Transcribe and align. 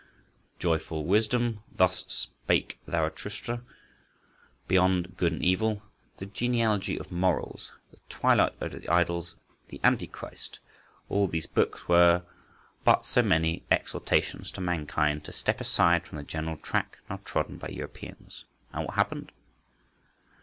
"Joyful 0.57 1.05
Wisdom," 1.05 1.59
"Thus 1.71 1.97
Spake 2.07 2.79
Zarathustra," 2.89 3.61
"Beyond 4.67 5.15
Good 5.15 5.31
and 5.31 5.43
Evil," 5.43 5.83
"The 6.17 6.25
Genealogy 6.25 6.97
of 6.99 7.11
Morals," 7.11 7.71
"The 7.91 7.97
Twilight 8.09 8.53
of 8.59 8.71
the 8.71 8.89
Idols," 8.89 9.35
"The 9.67 9.79
Antichrist"—all 9.83 11.27
these 11.27 11.45
books 11.45 11.87
were 11.87 12.23
but 12.83 13.05
so 13.05 13.21
many 13.21 13.61
exhortations 13.69 14.49
to 14.53 14.59
mankind 14.59 15.23
to 15.25 15.31
step 15.31 15.61
aside 15.61 16.07
from 16.07 16.17
the 16.17 16.23
general 16.23 16.57
track 16.57 16.97
now 17.07 17.19
trodden 17.23 17.57
by 17.59 17.67
Europeans. 17.67 18.45
And 18.73 18.85
what 18.87 18.95
happened? 18.95 19.31